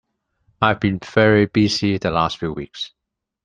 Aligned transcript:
I've 0.63 0.79
been 0.79 0.97
very 0.97 1.45
busy 1.45 1.99
the 1.99 2.09
last 2.09 2.39
few 2.39 2.51
weeks. 2.53 2.91